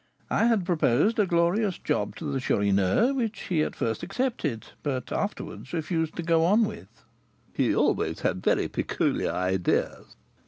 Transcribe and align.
I 0.31 0.45
had 0.47 0.65
proposed 0.65 1.19
a 1.19 1.27
glorious 1.27 1.77
job 1.77 2.15
to 2.15 2.31
the 2.31 2.39
Chourineur, 2.39 3.13
which 3.13 3.41
he 3.41 3.61
at 3.61 3.75
first 3.75 4.01
accepted, 4.01 4.65
but 4.81 5.11
afterwards 5.11 5.73
refused 5.73 6.15
to 6.15 6.23
go 6.23 6.43
on 6.43 6.65
with." 6.65 7.03
"He 7.53 7.75
always 7.75 8.21
had 8.21 8.41
very 8.41 8.67
peculiar 8.67 9.31
ideas." 9.31 10.15